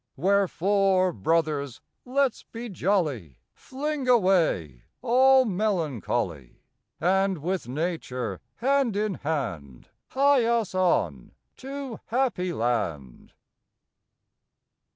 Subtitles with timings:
[0.15, 3.37] Wherefore, Brothers, let s be jolly!
[3.53, 6.63] Fling away all melancholy,
[6.99, 13.33] And with Nature, hand in hand* Hie us on to Happyland!